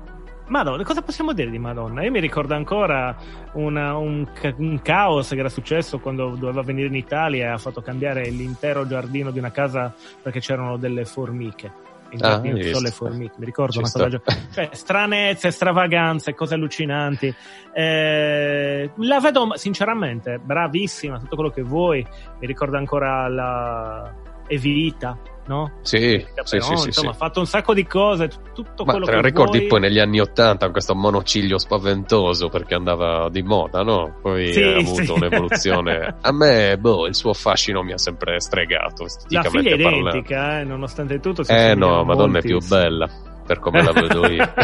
[0.48, 2.04] Madonna, cosa possiamo dire di Madonna?
[2.04, 3.16] Io mi ricordo ancora
[3.54, 4.28] una- un,
[4.58, 8.86] un caos che era successo quando doveva venire in Italia e ha fatto cambiare l'intero
[8.86, 11.72] giardino di una casa perché c'erano delle formiche.
[12.12, 14.03] In Ah, ci sono le formiche, mi ricordo Ci una sta.
[14.03, 14.22] cosa
[14.53, 17.34] cioè stranezze, stravaganze, cose allucinanti.
[17.74, 22.05] Eh, la vedo sinceramente bravissima, tutto quello che vuoi.
[22.39, 24.14] Mi ricordo ancora la
[24.47, 25.18] Evita,
[25.52, 25.72] no?
[25.82, 29.22] Sì, sì, sì, sì, insomma, ha fatto un sacco di cose, tutto Ma quello che
[29.22, 29.68] ricordi vuoi.
[29.70, 34.16] poi negli anni Ottanta questo monociglio spaventoso perché andava di moda, no?
[34.22, 35.12] Poi Sì, ha avuto sì.
[35.12, 36.16] un'evoluzione.
[36.22, 40.10] A me, boh, il suo fascino mi ha sempre stregato, La esteticamente figlia è parlando.
[40.10, 41.43] identica, eh, nonostante tutto.
[41.47, 43.10] Eh no, Madonna è più bella,
[43.45, 44.54] per come la vedo io.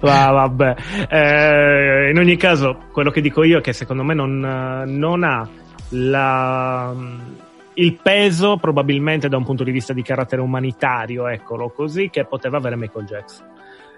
[0.00, 0.74] Va, vabbè.
[1.08, 5.24] Eh, in ogni caso, quello che dico io è che secondo me non, eh, non
[5.24, 5.48] ha
[5.90, 6.92] la,
[7.76, 12.56] il peso, probabilmente da un punto di vista di carattere umanitario, eccolo così, che poteva
[12.58, 13.46] avere Michael Jackson.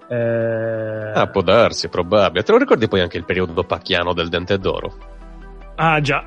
[0.08, 2.42] Eh, Ah, può darsi, è probabile.
[2.42, 4.94] Te lo ricordi poi anche il periodo pacchiano del dente d'oro?
[5.76, 6.24] ah, già.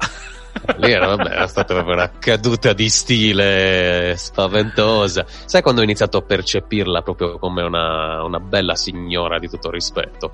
[0.77, 5.25] Lì era, vabbè, era stata proprio una caduta di stile spaventosa.
[5.27, 10.31] Sai quando ho iniziato a percepirla proprio come una, una bella signora di tutto rispetto?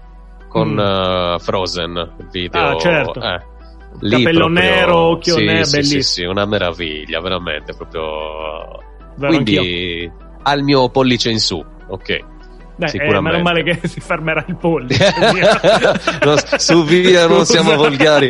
[0.49, 0.80] Con Mm.
[0.80, 2.68] eh, Frozen, il video.
[2.70, 3.22] Ah, certo.
[3.22, 3.41] eh,
[4.00, 6.04] Capello proprio- nero, occhio sì, nero, sì, sì, bellissimo.
[6.04, 8.84] sì, una meraviglia, veramente, proprio...
[9.16, 9.62] Vero, anch'io.
[9.62, 10.12] Quindi
[10.43, 12.20] al mio pollice in su, ok.
[12.78, 13.38] Beh, eh, sicuramente.
[13.38, 15.14] meno male che si fermerà il pollice.
[16.24, 18.30] No, su via non siamo volgari.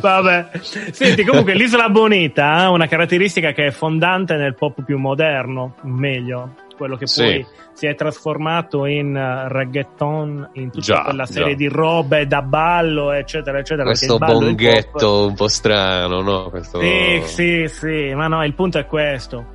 [0.00, 0.50] Vabbè,
[0.92, 6.54] senti, comunque l'Isola Bonita ha una caratteristica che è fondante nel pop più moderno, meglio,
[6.76, 7.22] quello che Sì.
[7.22, 11.56] poi si è trasformato in eh, reggaeton, in tutta Già, quella serie già.
[11.56, 13.84] di robe da ballo, eccetera, eccetera.
[13.88, 16.48] Questo il pop- bonghetto un po' strano, no?
[16.50, 16.80] Questo...
[16.80, 19.54] Sì, sì, sì, ma no, il punto è questo.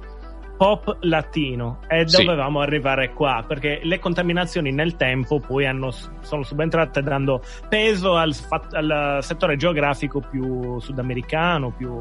[0.57, 2.23] Pop latino e Sì.
[2.23, 8.31] dovevamo arrivare qua perché le contaminazioni nel tempo poi hanno, sono subentrate dando peso al,
[8.73, 11.99] al settore geografico più sudamericano, più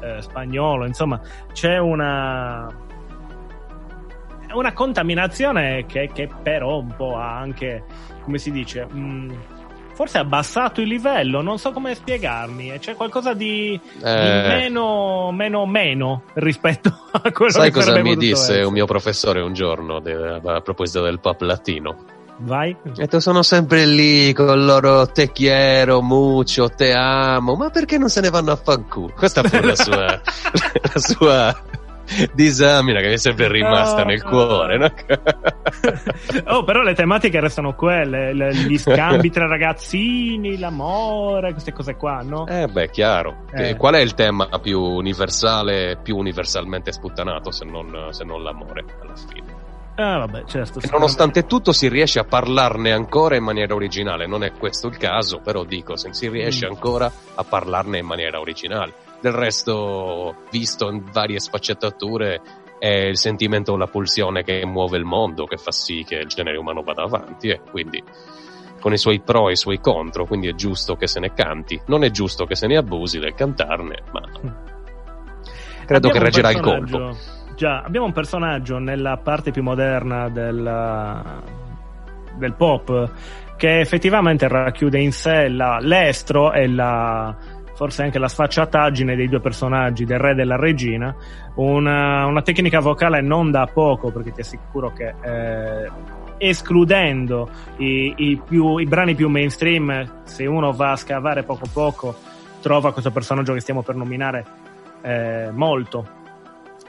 [0.00, 1.20] eh, spagnolo, insomma
[1.52, 2.66] c'è una
[4.52, 7.84] una contaminazione che, che però un po' ha anche,
[8.22, 9.34] come si dice, mh,
[9.94, 14.44] forse ha abbassato il livello, non so come spiegarmi, e c'è qualcosa di, di Eh.
[14.46, 18.64] meno, meno, meno rispetto a quello Sai che cosa sarebbe mi disse essere.
[18.64, 21.96] un mio professore un giorno de- a proposito del pop latino?
[22.40, 22.70] Vai?
[22.70, 27.98] Ha detto sono sempre lì con il loro te quiero, mucho, te amo, ma perché
[27.98, 29.12] non se ne vanno a fanculo?
[29.16, 30.04] Questa fu la sua,
[30.94, 31.62] la sua
[32.34, 34.04] disamina che mi è sempre rimasta No.
[34.04, 34.78] nel cuore.
[34.78, 34.92] No?
[36.56, 42.20] oh, però le tematiche restano quelle, le- gli scambi tra ragazzini, l'amore, queste cose qua,
[42.22, 42.46] no?
[42.46, 43.44] Eh beh, chiaro.
[43.52, 43.76] Eh.
[43.76, 49.14] Qual è il tema più universale, più universalmente sputtanato se non, se non l'amore alla
[49.30, 49.56] fine?
[49.96, 50.78] Ah, vabbè, certo.
[50.92, 55.40] Nonostante tutto si riesce a parlarne ancora in maniera originale, non è questo il caso,
[55.42, 56.70] però dico, se si riesce Mm.
[56.70, 58.92] ancora a parlarne in maniera originale.
[59.20, 62.40] Del resto, visto in varie sfaccettature,
[62.78, 66.56] è il sentimento, la pulsione che muove il mondo, che fa sì che il genere
[66.56, 68.02] umano vada avanti, e quindi
[68.80, 71.80] con i suoi pro e i suoi contro, quindi è giusto che se ne canti,
[71.86, 74.20] non è giusto che se ne abusi del cantarne, ma
[75.88, 77.16] credo Abbiamo che reggerà il colpo.
[77.56, 81.42] Già, abbiamo un personaggio nella parte più moderna del,
[82.36, 83.10] del pop
[83.56, 87.36] che effettivamente racchiude in sé la- l'estro e la,
[87.78, 91.14] forse anche la sfacciataggine dei due personaggi, del re e della regina.
[91.54, 95.88] Una, una tecnica vocale non da poco, perché ti assicuro che eh,
[96.38, 102.16] escludendo i, i più- i brani più mainstream, se uno va a scavare poco poco,
[102.60, 104.44] trova questo personaggio che stiamo per nominare
[105.02, 106.17] eh, molto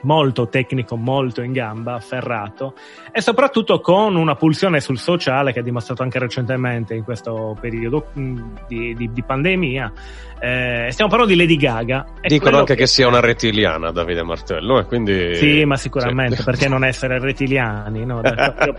[0.01, 2.73] molto tecnico, molto in gamba, afferrato
[3.11, 8.07] e soprattutto con una pulsione sul sociale che ha dimostrato anche recentemente in questo periodo
[8.13, 9.91] mh, di, di- di pandemia.
[10.41, 12.05] Eh, stiamo parlando di Lady Gaga.
[12.21, 15.35] Dicono anche che sia una rettiliana Davide Martello, e quindi...
[15.35, 16.43] Sì, ma sicuramente, Sì.
[16.43, 18.05] perché non essere rettiliani?
[18.05, 18.21] No?
[18.23, 18.77] Io,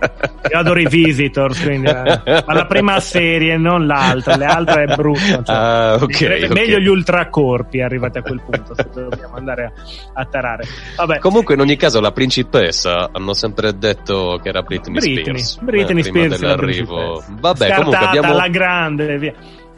[0.51, 4.95] io adoro i Visitors, quindi, eh, ma la prima serie, non l'altra, le altre è
[4.95, 5.43] brutto.
[5.43, 6.53] cioè, Ah, ok, mi sarebbe ok.
[6.53, 9.73] Meglio gli ultracorpi arrivati a quel punto, se dobbiamo andare a,
[10.14, 10.64] a tarare.
[10.97, 15.59] Vabbè, Comunque, in ogni caso, la principessa hanno sempre detto che era Britney, Britney, Spears.
[15.61, 17.25] Britney eh, Spears, la dell'arrivo.
[17.29, 19.35] Vabbè, comunque Scartata, abbiamo, la grande, via.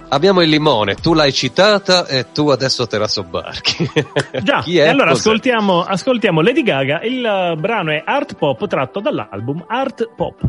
[0.08, 3.90] abbiamo il limone, tu l'hai citata e tu adesso te la sobbarchi.
[4.42, 4.84] Già, Chi è?
[4.84, 10.08] e allora ascoltiamo, ascoltiamo Lady Gaga, il eh, brano è Art Pop tratto dall'album Art
[10.14, 10.40] Pop.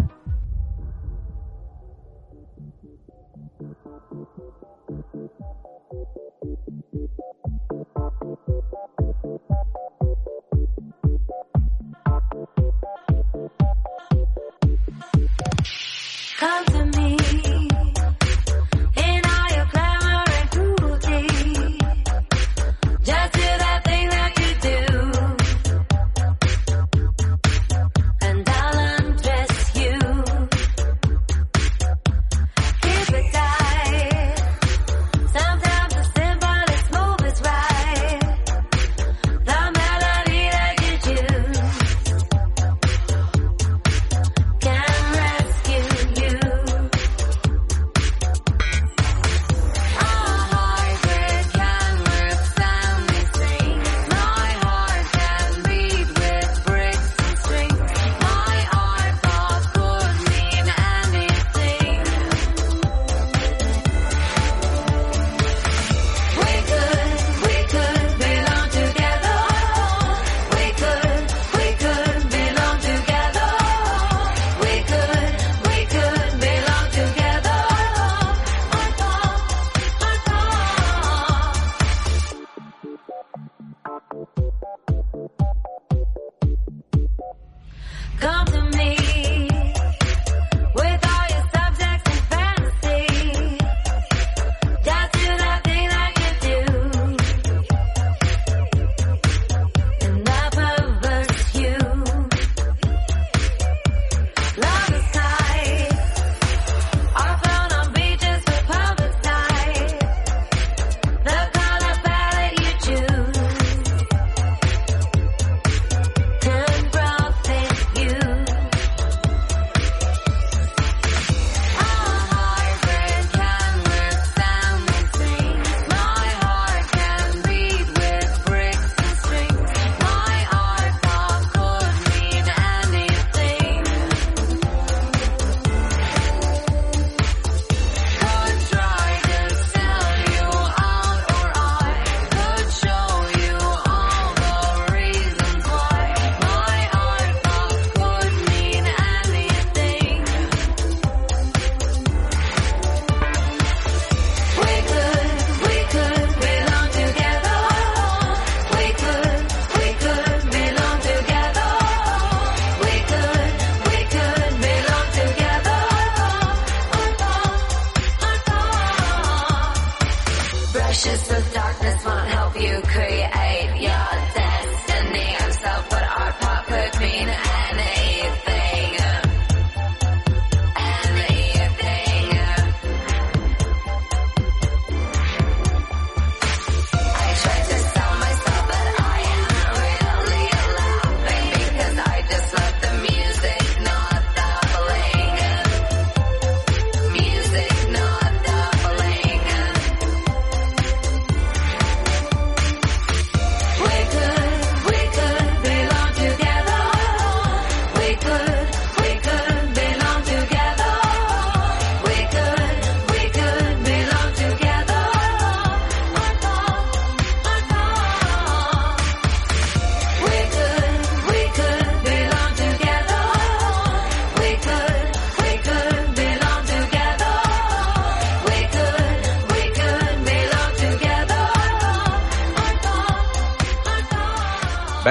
[16.44, 16.83] Come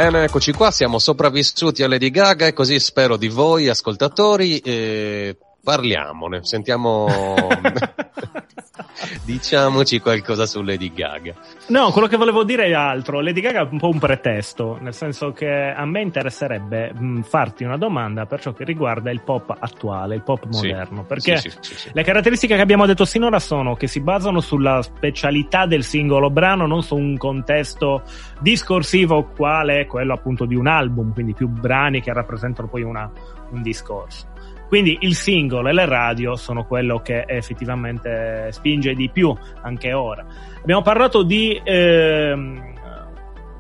[0.02, 4.58] Bene, eccoci qua, siamo sopravvissuti a Lady Gaga e così spero di voi ascoltatori.
[4.58, 7.06] eh, parliamone, sentiamo...
[9.24, 11.34] Diciamoci qualcosa su Lady Gaga.
[11.68, 13.20] No, quello che volevo dire è altro.
[13.20, 17.64] Lady Gaga è un po' un pretesto, nel senso che a me interesserebbe mh, farti
[17.64, 21.04] una domanda per ciò che riguarda il pop attuale, il pop moderno.
[21.04, 21.90] Perché Sì, sì, sì, sì.
[21.92, 26.66] le caratteristiche che abbiamo detto sinora sono che si basano sulla specialità del singolo brano,
[26.66, 28.02] non su un contesto
[28.40, 33.10] discorsivo quale quello appunto di un album, quindi più brani che rappresentano poi una-
[33.50, 34.26] un discorso.
[34.72, 40.24] Quindi il singolo e le radio sono quello che effettivamente spinge di più anche ora.
[40.62, 42.72] Abbiamo parlato di, ehm,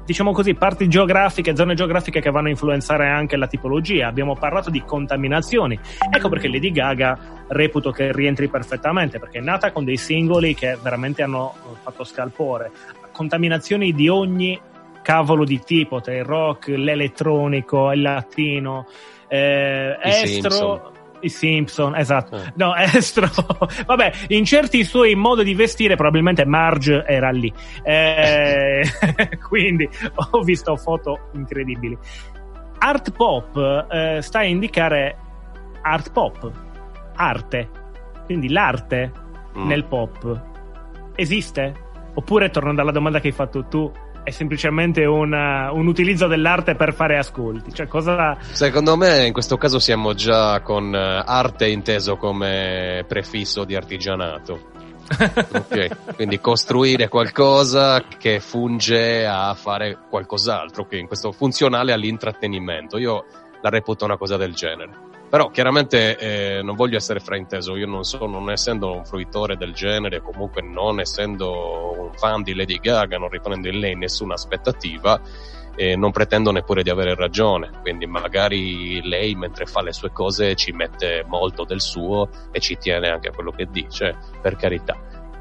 [0.06, 4.06] diciamo così, parti geografiche, zone geografiche che vanno a influenzare anche la tipologia.
[4.06, 5.78] Abbiamo parlato di contaminazioni.
[6.10, 10.78] Ecco perché Lady Gaga reputo che rientri perfettamente, perché è nata con dei singoli che
[10.82, 12.70] veramente hanno fatto scalpore.
[13.12, 14.58] Contaminazioni di ogni
[15.02, 18.86] cavolo di tipo, tra il rock, l'elettronico, il latino,
[19.28, 20.50] eh, I estro.
[20.50, 21.00] Simpson.
[21.22, 22.36] I Simpson, esatto.
[22.36, 22.52] Eh.
[22.56, 23.28] No, estro.
[23.86, 27.52] Vabbè, in certi suoi modi di vestire probabilmente Marge era lì.
[27.82, 28.82] Eh,
[29.48, 29.88] quindi
[30.32, 31.96] ho visto foto incredibili.
[32.78, 35.16] Art pop eh, sta a indicare
[35.82, 36.50] art pop,
[37.14, 37.68] arte.
[38.24, 39.20] Quindi l'arte
[39.56, 39.66] Mm.
[39.66, 40.40] nel pop
[41.14, 41.74] esiste?
[42.14, 43.92] Oppure, tornando alla domanda che hai fatto tu,
[44.24, 47.72] è semplicemente una- un utilizzo dell'arte per fare ascolti?
[47.72, 48.36] Cioè, cosa...
[48.40, 54.70] Secondo me in questo caso siamo già con eh, arte inteso come prefisso di artigianato.
[55.52, 62.96] Ok, Quindi costruire qualcosa che funge a fare qualcos'altro, che in questo funzionale all'intrattenimento.
[62.98, 63.24] Io
[63.60, 65.10] la reputo una cosa del genere.
[65.32, 69.72] Però chiaramente eh, non voglio essere frainteso, io non sono, non essendo un fruitore del
[69.72, 75.18] genere, comunque non essendo un fan di Lady Gaga, non riponendo in lei nessuna aspettativa,
[75.74, 80.54] e non pretendo neppure di avere ragione, quindi magari lei mentre fa le sue cose
[80.54, 84.94] ci mette molto del suo e ci tiene anche a quello che dice, per carità.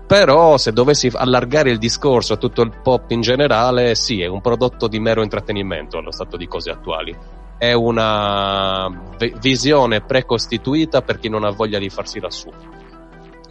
[0.08, 4.40] Però se dovessi allargare il discorso a tutto il pop in generale, sì, è un
[4.40, 7.41] prodotto di mero intrattenimento allo stato di cose attuali.
[7.62, 8.90] È una
[9.40, 12.52] visione precostituita per chi non ha voglia di farsi sua.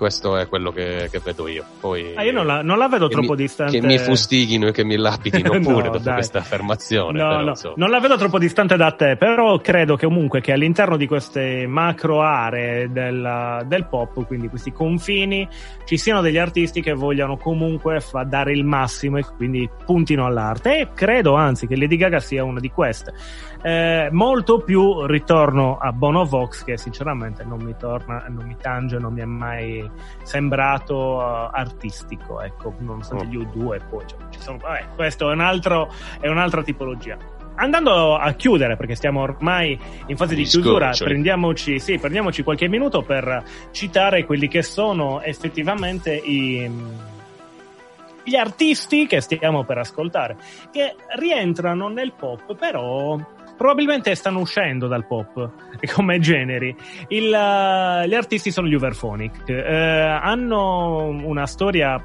[0.01, 1.63] Questo è quello che, che vedo io.
[1.79, 3.79] Poi, Ah, io non la, non la vedo troppo mi- distante.
[3.79, 6.15] Che mi fustighino e che mi lapidino No, pure dopo dai.
[6.15, 7.19] questa affermazione.
[7.21, 7.75] No, però, no, insomma.
[7.77, 11.67] non la vedo troppo distante da te, però credo che comunque che all'interno di queste
[11.67, 15.47] macro aree del, del pop, quindi questi confini,
[15.85, 20.79] ci siano degli artisti che vogliano comunque fa- dare il massimo e quindi puntino all'arte.
[20.79, 23.13] E credo anzi che Lady Gaga sia una di queste.
[23.63, 28.97] Eh, molto più ritorno a Bono Vox che sinceramente non mi torna, non mi tange,
[28.99, 29.90] non mi è mai
[30.23, 33.25] sembrato eh, artistico, ecco, nonostante Oh.
[33.25, 37.17] gli U2 poi cioè, ci sono, vabbè, questo è un altro è un'altra tipologia.
[37.57, 43.03] Andando a chiudere, perché stiamo ormai in fase di chiusura, prendiamoci, sì, prendiamoci qualche minuto
[43.03, 46.71] per citare quelli che sono effettivamente i,
[48.25, 50.39] gli artisti che stiamo per ascoltare,
[50.71, 53.19] che rientrano nel pop, però
[53.61, 55.51] probabilmente stanno uscendo dal pop
[55.95, 56.75] come generi.
[57.09, 62.03] Il, eh, gli artisti sono gli Uberphonic, eh, hanno una storia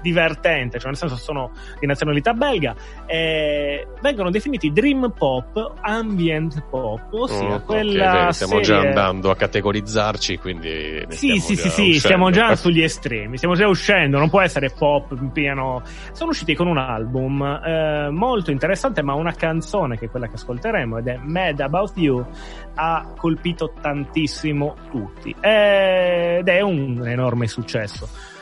[0.00, 2.74] divertente, cioè nel senso sono di nazionalità belga,
[3.06, 9.30] e vengono definiti dream pop, ambient pop, ossia ok, quella vedi, stiamo già serie- andando
[9.30, 14.18] a categorizzarci, quindi sì, sì, già sì, sì, stiamo già sugli estremi, stiamo già uscendo,
[14.18, 15.82] non può essere pop pieno.
[16.12, 20.34] Sono usciti con un album eh, molto interessante, ma una canzone che è quella che
[20.34, 22.24] ascolteremo ed è Mad About You
[22.74, 28.36] ha colpito tantissimo tutti ed è un enorme successo.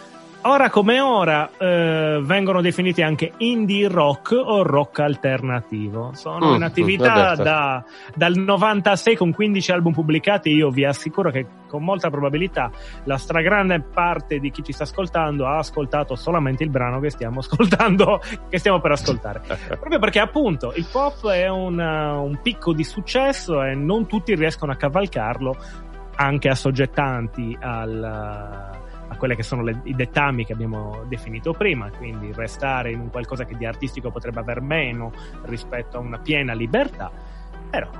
[0.49, 6.13] Ora come ora eh, vengono definiti anche indie rock o rock alternativo.
[6.15, 7.85] Sono Mm, in attività vabbè, da,
[8.15, 10.51] dal 96 con 15 album pubblicati.
[10.51, 12.71] Io vi assicuro che con molta probabilità
[13.05, 17.41] la stragrande parte di chi ci sta ascoltando ha ascoltato solamente il brano che stiamo
[17.45, 19.41] ascoltando, che stiamo per ascoltare.
[19.67, 24.71] Proprio perché appunto il pop è una- un picco di successo e non tutti riescono
[24.71, 25.57] a cavalcarlo,
[26.17, 28.71] anche assoggettanti al,
[29.17, 33.11] a quelli che sono le- i dettami che abbiamo definito prima, quindi restare in un
[33.11, 35.13] qualcosa che di artistico potrebbe aver meno
[35.45, 37.11] rispetto a una piena libertà.
[37.69, 37.91] Però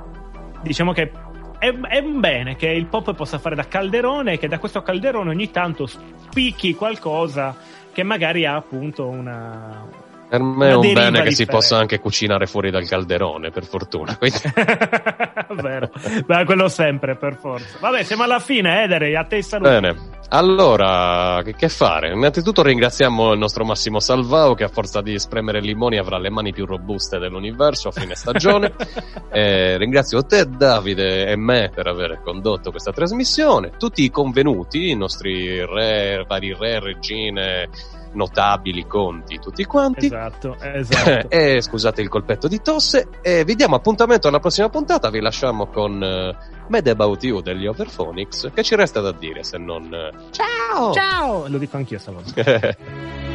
[0.61, 1.11] diciamo che
[1.59, 4.81] è, è un bene che il pop possa fare da calderone e che da questo
[4.81, 7.55] calderone ogni tanto spicchi qualcosa
[7.91, 9.85] che magari ha appunto una,
[10.29, 14.17] Per me è un bene che si possa anche cucinare fuori dal calderone, per fortuna.
[14.17, 14.39] Quindi-
[15.61, 15.89] Vero.
[16.25, 17.77] Beh, quello sempre, per forza.
[17.79, 19.69] Vabbè, siamo alla fine, Edere, a te saluto.
[19.69, 19.95] Bene,
[20.29, 22.11] allora che, che fare?
[22.11, 26.51] Innanzitutto ringraziamo il nostro Massimo Salvao che a forza di spremere limoni avrà le mani
[26.51, 28.73] più robuste dell'universo a fine stagione.
[29.29, 34.95] Eh, ringrazio te Davide e me per aver condotto questa trasmissione, tutti i convenuti, i
[34.95, 37.69] nostri re, vari re, regine,
[38.13, 40.05] notabili, conti, tutti quanti.
[40.07, 41.29] Esatto, esatto.
[41.33, 45.67] e scusate il colpetto di tosse e vi diamo appuntamento alla prossima puntata vi lasciamo
[45.67, 46.35] con eh,
[46.67, 51.47] Mad About You degli Overphonics che ci resta da dire se non eh, ciao Ciao!
[51.47, 52.75] Lo dico anch'io stavolta.